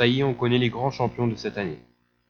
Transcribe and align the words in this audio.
Ça 0.00 0.06
y 0.06 0.20
est, 0.20 0.22
on 0.22 0.32
connaît 0.32 0.56
les 0.56 0.70
grands 0.70 0.90
champions 0.90 1.26
de 1.26 1.34
cette 1.34 1.58
année. 1.58 1.78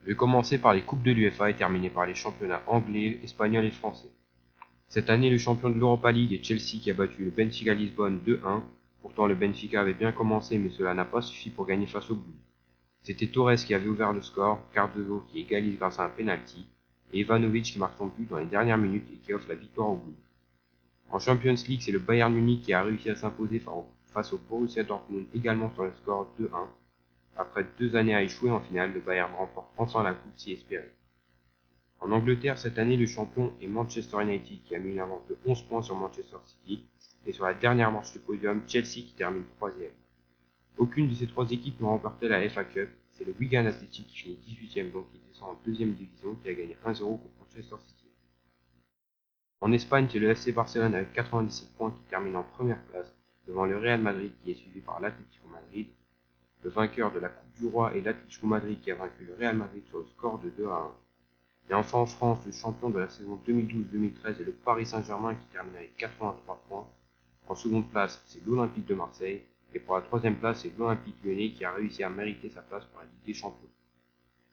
Je 0.01 0.09
vais 0.09 0.17
commencer 0.17 0.59
par 0.59 0.75
les 0.75 0.83
coupes 0.83 1.05
de 1.05 1.13
l'UEFA 1.13 1.51
et 1.51 1.55
terminer 1.55 1.89
par 1.89 2.05
les 2.05 2.17
championnats 2.17 2.65
anglais, 2.67 3.21
espagnols 3.23 3.67
et 3.67 3.71
français. 3.71 4.11
Cette 4.89 5.09
année, 5.09 5.31
le 5.31 5.39
champion 5.39 5.71
de 5.71 5.79
l'Europa 5.79 6.11
League 6.11 6.33
est 6.33 6.43
Chelsea 6.43 6.83
qui 6.83 6.91
a 6.91 6.95
battu 6.95 7.23
le 7.23 7.31
Benfica 7.31 7.73
Lisbonne 7.73 8.19
2-1. 8.27 8.63
Pourtant, 9.03 9.29
le 9.29 9.37
Benfica 9.37 9.83
avait 9.83 9.95
bien 9.95 10.11
commencé, 10.11 10.59
mais 10.59 10.71
cela 10.71 10.95
n'a 10.95 11.05
pas 11.05 11.23
suffi 11.23 11.51
pour 11.51 11.65
gagner 11.65 11.87
face 11.87 12.11
au 12.11 12.17
Blue. 12.17 12.35
C'était 13.05 13.29
Torres 13.29 13.55
qui 13.55 13.73
avait 13.73 13.87
ouvert 13.87 14.13
le 14.13 14.23
score, 14.23 14.59
Cardozo 14.75 15.23
qui 15.29 15.39
égalise 15.39 15.79
grâce 15.79 16.01
à 16.01 16.07
un 16.07 16.09
penalty, 16.09 16.67
et 17.13 17.21
Ivanovic 17.21 17.67
qui 17.67 17.79
marque 17.79 17.99
son 17.99 18.09
but 18.09 18.29
dans 18.29 18.39
les 18.39 18.47
dernières 18.47 18.79
minutes 18.79 19.07
et 19.13 19.19
qui 19.25 19.33
offre 19.33 19.49
la 19.49 19.55
victoire 19.55 19.91
au 19.91 19.97
Blue. 19.97 20.17
En 21.13 21.21
Champions 21.21 21.55
League, 21.69 21.83
c'est 21.83 21.93
le 21.93 22.01
Bayern 22.01 22.35
Munich 22.35 22.63
qui 22.63 22.73
a 22.73 22.83
réussi 22.83 23.11
à 23.11 23.15
s'imposer 23.15 23.63
face 24.07 24.33
au 24.33 24.41
Borussia 24.49 24.83
Dortmund 24.83 25.27
également 25.37 25.73
sur 25.73 25.85
le 25.85 25.93
score 26.03 26.35
2-1. 26.41 26.67
Après 27.41 27.65
deux 27.79 27.97
années 27.97 28.15
à 28.15 28.23
échouer 28.23 28.51
en 28.51 28.61
finale, 28.61 28.93
le 28.93 29.01
Bayern 29.01 29.33
remporte 29.35 29.73
enfin 29.79 30.03
la 30.03 30.13
coupe 30.13 30.37
si 30.37 30.53
espérée. 30.53 30.93
En 31.99 32.13
Angleterre, 32.13 32.59
cette 32.59 32.79
année, 32.79 32.99
le 32.99 33.07
champion 33.07 33.55
est 33.63 33.67
Manchester 33.67 34.21
United 34.21 34.63
qui 34.63 34.75
a 34.75 34.79
mis 34.79 34.91
une 34.91 35.01
avance 35.01 35.27
de 35.27 35.39
11 35.47 35.63
points 35.63 35.81
sur 35.81 35.97
Manchester 35.97 36.37
City, 36.45 36.85
et 37.25 37.33
sur 37.33 37.47
la 37.47 37.55
dernière 37.55 37.91
manche 37.93 38.13
du 38.13 38.19
podium, 38.19 38.61
Chelsea 38.67 39.07
qui 39.07 39.15
termine 39.17 39.45
troisième. 39.57 39.93
Aucune 40.77 41.09
de 41.09 41.15
ces 41.15 41.27
trois 41.27 41.51
équipes 41.51 41.81
n'a 41.81 41.89
remporté 41.89 42.29
la 42.29 42.47
FA 42.51 42.65
Cup, 42.65 42.91
c'est 43.15 43.25
le 43.25 43.35
Wigan 43.41 43.65
Athletic 43.65 44.07
qui 44.07 44.19
finit 44.19 44.39
18ème 44.47 44.93
donc 44.93 45.11
qui 45.11 45.19
descend 45.27 45.49
en 45.49 45.61
deuxième 45.65 45.95
division 45.95 46.35
qui 46.43 46.49
a 46.51 46.53
gagné 46.53 46.77
1-0 46.85 46.99
contre 46.99 47.25
Manchester 47.41 47.77
City. 47.87 48.07
En 49.63 49.73
Espagne, 49.73 50.09
c'est 50.13 50.19
le 50.19 50.29
FC 50.29 50.53
Barcelone 50.53 50.95
avec 50.95 51.15
97 51.15 51.75
points 51.79 51.91
qui 51.91 52.03
termine 52.11 52.37
en 52.37 52.45
première 52.45 52.83
place 52.85 53.15
devant 53.47 53.65
le 53.65 53.79
Real 53.79 54.03
Madrid 54.03 54.33
qui 54.45 54.51
est 54.51 54.55
suivi 54.55 54.81
par 54.81 55.01
l'Atlético 55.01 55.49
Madrid. 55.49 55.87
Le 56.63 56.69
vainqueur 56.69 57.11
de 57.11 57.19
la 57.19 57.31
Coupe 57.31 57.59
du 57.59 57.67
Roi 57.69 57.97
est 57.97 58.03
l'Atlético 58.03 58.47
Madrid 58.47 58.79
qui 58.83 58.91
a 58.91 58.95
vaincu 58.95 59.25
le 59.25 59.35
Real 59.35 59.57
Madrid 59.57 59.83
sur 59.89 59.99
le 59.99 60.05
score 60.05 60.39
de 60.41 60.51
2 60.51 60.67
à 60.67 60.93
1. 61.69 61.71
Et 61.71 61.75
enfin 61.75 61.99
en 61.99 62.07
France, 62.07 62.41
le 62.45 62.53
champion 62.53 62.91
de 62.91 62.99
la 62.99 63.09
saison 63.09 63.41
2012-2013 63.49 64.41
est 64.41 64.45
le 64.45 64.53
Paris 64.53 64.85
Saint-Germain 64.85 65.35
qui 65.35 65.47
termine 65.47 65.77
avec 65.77 65.97
83 65.97 66.63
points. 66.69 66.87
En 67.49 67.55
seconde 67.55 67.89
place, 67.89 68.23
c'est 68.27 68.45
l'Olympique 68.45 68.87
de 68.87 68.95
Marseille. 68.95 69.43
Et 69.73 69.79
pour 69.79 69.95
la 69.95 70.03
troisième 70.03 70.37
place, 70.37 70.61
c'est 70.61 70.77
l'Olympique 70.77 71.17
lyonnais 71.25 71.53
qui 71.53 71.65
a 71.65 71.73
réussi 71.73 72.03
à 72.03 72.11
mériter 72.11 72.51
sa 72.51 72.61
place 72.61 72.85
pour 72.85 73.01
la 73.01 73.07
Ligue 73.07 73.25
des 73.25 73.35
Champions. 73.35 73.71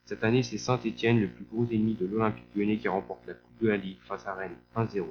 Cette 0.05 0.23
année, 0.23 0.43
c'est 0.43 0.57
Saint-Etienne, 0.57 1.19
le 1.19 1.27
plus 1.27 1.43
gros 1.43 1.65
ennemi 1.65 1.95
de 1.95 2.05
l'Olympique 2.05 2.55
lyonnais, 2.55 2.77
qui 2.77 2.87
remporte 2.87 3.27
la 3.27 3.33
Coupe 3.33 3.61
de 3.61 3.67
la 3.67 3.75
Ligue 3.75 3.99
face 4.07 4.25
à 4.25 4.33
Rennes 4.33 4.55
1-0. 4.77 5.03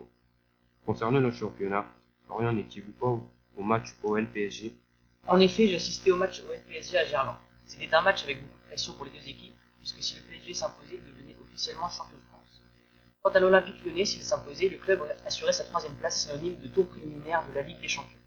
Concernant 0.86 1.20
le 1.20 1.31
championnat, 1.31 1.84
Florian 2.25 2.55
n'étiez-vous 2.55 2.92
pas 2.92 3.20
au 3.58 3.62
match 3.62 3.94
OL-PSG 4.03 4.72
En 5.28 5.41
effet, 5.41 5.66
j'ai 5.66 5.77
assisté 5.77 6.12
au 6.12 6.16
match 6.16 6.41
OL-PSG 6.48 6.98
à 6.98 7.05
Gerland. 7.05 7.36
C'était 7.64 7.92
un 7.92 8.00
match 8.00 8.22
avec 8.22 8.41
beaucoup 8.42 8.58
de 8.62 8.69
pression 8.69 8.92
pour 8.92 9.06
les 9.06 9.10
deux 9.10 9.28
équipes, 9.28 9.56
puisque 9.80 10.00
si 10.00 10.14
le 10.14 10.20
PSG 10.22 10.55
s'imposait, 10.55 11.00
il 11.05 11.12
devenait 11.12 11.36
officiellement 11.42 11.88
champion 11.88 12.16
de 12.16 12.22
France. 12.28 12.62
Quant 13.22 13.30
à 13.30 13.41
l'Olympique 13.41 13.84
lyonnais, 13.84 14.04
s'il 14.04 14.22
s'imposait, 14.22 14.69
le 14.69 14.78
club 14.78 15.02
assurait 15.27 15.52
sa 15.52 15.64
troisième 15.64 15.97
place 15.97 16.22
synonyme 16.22 16.60
de 16.60 16.69
tour 16.69 16.86
préliminaire 16.86 17.44
de 17.48 17.54
la 17.56 17.62
Ligue 17.62 17.80
des 17.80 17.88
Champions. 17.88 18.19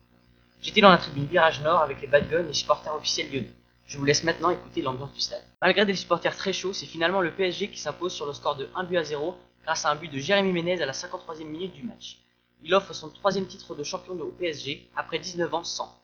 J'étais 0.61 0.81
dans 0.81 0.89
la 0.89 0.97
tribune 0.97 1.25
Virage 1.25 1.61
Nord 1.61 1.81
avec 1.81 2.02
les 2.02 2.08
bad 2.08 2.30
guns 2.30 2.50
et 2.50 2.53
supporters 2.53 2.94
officiels 2.94 3.31
lyonnais. 3.31 3.53
Je 3.86 3.97
vous 3.97 4.03
laisse 4.03 4.25
maintenant 4.25 4.50
écouter 4.50 4.81
l'ambiance 4.81 5.14
du 5.14 5.22
stade. 5.22 5.44
Malgré 5.61 5.86
des 5.86 5.95
supporters 5.95 6.36
très 6.36 6.52
chauds, 6.52 6.73
c'est 6.73 6.86
finalement 6.86 7.22
le 7.22 7.31
PSG 7.31 7.70
qui 7.70 7.80
s'impose 7.80 8.14
sur 8.14 8.25
le 8.25 8.33
score 8.33 8.58
de 8.58 8.67
1 8.75 8.83
but 8.83 8.97
à 8.97 9.03
0 9.05 9.38
grâce 9.64 9.86
à 9.86 9.92
un 9.92 9.95
but 9.95 10.11
de 10.11 10.20
Jérémy 10.20 10.52
Ménez 10.52 10.81
à 10.81 10.86
la 10.86 10.92
53e 10.92 11.45
minute 11.45 11.73
du 11.73 11.83
match. 11.83 12.17
Il 12.61 12.75
offre 12.75 12.92
son 12.94 13.09
troisième 13.09 13.47
titre 13.47 13.73
de 13.73 13.83
champion 13.83 14.20
au 14.20 14.31
PSG 14.31 14.89
après 14.97 15.17
19 15.17 15.53
ans 15.53 15.64
sans. 15.64 15.98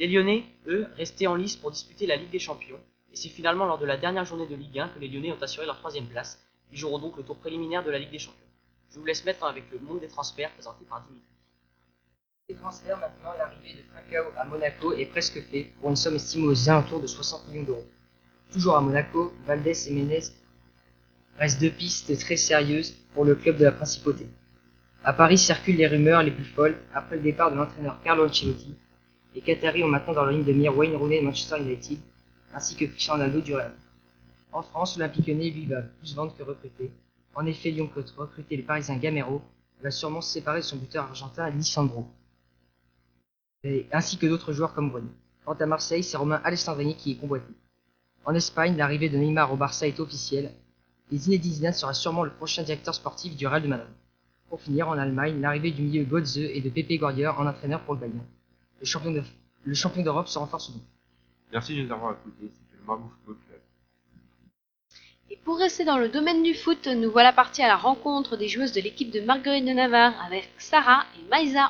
Les 0.00 0.08
Lyonnais, 0.08 0.44
eux, 0.66 0.86
restaient 0.96 1.28
en 1.28 1.36
lice 1.36 1.56
pour 1.56 1.70
disputer 1.70 2.06
la 2.06 2.16
Ligue 2.16 2.30
des 2.30 2.40
Champions, 2.40 2.80
et 3.12 3.16
c'est 3.16 3.28
finalement 3.28 3.64
lors 3.64 3.78
de 3.78 3.86
la 3.86 3.96
dernière 3.96 4.24
journée 4.24 4.46
de 4.46 4.56
Ligue 4.56 4.80
1 4.80 4.88
que 4.88 4.98
les 4.98 5.08
Lyonnais 5.08 5.30
ont 5.30 5.40
assuré 5.40 5.66
leur 5.66 5.78
troisième 5.78 6.06
place. 6.06 6.44
Ils 6.72 6.78
joueront 6.78 6.98
donc 6.98 7.16
le 7.16 7.22
tour 7.22 7.36
préliminaire 7.36 7.84
de 7.84 7.92
la 7.92 8.00
Ligue 8.00 8.10
des 8.10 8.18
Champions. 8.18 8.40
Je 8.90 8.98
vous 8.98 9.04
laisse 9.04 9.24
maintenant 9.24 9.46
avec 9.46 9.64
le 9.70 9.78
monde 9.78 10.00
des 10.00 10.08
transferts 10.08 10.52
présenté 10.52 10.84
par 10.84 11.02
Dimitri. 11.02 11.28
Les 12.48 12.56
transferts 12.56 12.98
maintenant, 12.98 13.32
l'arrivée 13.38 13.74
de 13.74 13.88
Trincao 13.88 14.32
à 14.36 14.44
Monaco 14.44 14.92
est 14.92 15.06
presque 15.06 15.40
fait 15.50 15.72
pour 15.80 15.90
une 15.90 15.96
somme 15.96 16.16
estimée 16.16 16.48
aux 16.48 16.68
alentours 16.68 17.00
de 17.00 17.06
60 17.06 17.48
millions 17.48 17.62
d'euros. 17.62 17.86
Toujours 18.52 18.76
à 18.76 18.80
Monaco, 18.80 19.32
Valdés 19.46 19.88
et 19.88 19.92
Menez 19.92 20.20
restent 21.38 21.60
deux 21.60 21.70
pistes 21.70 22.18
très 22.18 22.36
sérieuses 22.36 22.96
pour 23.14 23.24
le 23.24 23.34
club 23.34 23.56
de 23.56 23.64
la 23.64 23.72
principauté. 23.72 24.26
À 25.04 25.12
Paris 25.12 25.38
circulent 25.38 25.76
les 25.76 25.86
rumeurs 25.86 26.22
les 26.22 26.30
plus 26.32 26.44
folles 26.44 26.76
après 26.94 27.16
le 27.16 27.22
départ 27.22 27.50
de 27.50 27.56
l'entraîneur 27.56 28.00
Carlo 28.02 28.26
Ancelotti. 28.26 28.74
Les 29.34 29.40
Qataris 29.40 29.82
ont 29.82 29.88
maintenant 29.88 30.14
dans 30.14 30.24
leur 30.24 30.32
ligne 30.32 30.44
de 30.44 30.52
mire 30.52 30.76
Wayne 30.76 30.96
Rooney 30.96 31.20
de 31.20 31.24
Manchester 31.24 31.60
United 31.60 31.98
ainsi 32.54 32.76
que 32.76 32.84
Cristiano 32.84 33.18
Ronaldo 33.18 33.40
du 33.40 33.54
Real. 33.54 33.74
En 34.52 34.62
France, 34.62 34.96
l'Olympique 34.96 35.26
Lyonnais 35.26 35.50
lui 35.50 35.66
va 35.66 35.82
plus 35.82 36.14
vendre 36.14 36.34
que 36.36 36.44
recruter. 36.44 36.92
En 37.34 37.44
effet, 37.46 37.72
Lyon 37.72 37.90
peut 37.92 38.04
recruter 38.16 38.56
le 38.56 38.62
Parisien 38.62 38.96
Gamero 38.96 39.42
va 39.82 39.90
sûrement 39.90 40.20
se 40.20 40.32
séparer 40.32 40.60
de 40.60 40.64
son 40.64 40.76
buteur 40.76 41.04
argentin 41.04 41.50
Lisandro 41.50 42.06
ainsi 43.92 44.18
que 44.18 44.26
d'autres 44.26 44.52
joueurs 44.52 44.74
comme 44.74 44.90
Grenier. 44.90 45.08
Quant 45.44 45.54
à 45.54 45.66
Marseille, 45.66 46.02
c'est 46.02 46.16
Romain 46.16 46.40
Alessandrini 46.44 46.96
qui 46.96 47.12
est 47.12 47.16
convoité. 47.16 47.52
En 48.24 48.34
Espagne, 48.34 48.76
l'arrivée 48.76 49.08
de 49.08 49.16
Neymar 49.16 49.52
au 49.52 49.56
Barça 49.56 49.86
est 49.86 50.00
officielle, 50.00 50.52
et 51.10 51.16
Zinedine 51.16 51.52
Zidane 51.52 51.72
sera 51.72 51.94
sûrement 51.94 52.24
le 52.24 52.30
prochain 52.30 52.62
directeur 52.62 52.94
sportif 52.94 53.36
du 53.36 53.46
Real 53.46 53.62
de 53.62 53.68
Madrid. 53.68 53.88
Pour 54.48 54.60
finir, 54.60 54.88
en 54.88 54.98
Allemagne, 54.98 55.40
l'arrivée 55.40 55.70
du 55.70 55.82
milieu 55.82 56.04
Godze 56.04 56.38
et 56.38 56.60
de 56.60 56.70
Pepe 56.70 56.98
Guardiola 56.98 57.38
en 57.38 57.46
entraîneur 57.46 57.80
pour 57.80 57.94
le 57.94 58.00
Bayern. 58.00 58.24
Le 58.80 58.86
champion, 58.86 59.24
le 59.64 59.74
champion 59.74 60.02
d'Europe 60.02 60.28
se 60.28 60.38
renforce. 60.38 60.72
Merci 61.52 61.76
de 61.76 61.82
nous 61.82 61.92
avoir 61.92 62.12
écoutés, 62.12 62.50
c'était 62.52 62.76
le 62.80 62.86
Margot 62.86 63.08
Football 63.08 63.36
Club. 63.46 63.60
Et 65.30 65.36
pour 65.36 65.58
rester 65.58 65.84
dans 65.84 65.98
le 65.98 66.08
domaine 66.08 66.42
du 66.42 66.54
foot, 66.54 66.86
nous 66.86 67.10
voilà 67.10 67.32
partis 67.32 67.62
à 67.62 67.68
la 67.68 67.76
rencontre 67.76 68.36
des 68.36 68.48
joueuses 68.48 68.72
de 68.72 68.80
l'équipe 68.80 69.10
de 69.10 69.20
Marguerite 69.20 69.64
de 69.64 69.72
Navarre 69.72 70.14
avec 70.26 70.50
Sarah 70.58 71.04
et 71.18 71.28
Maïsa. 71.30 71.62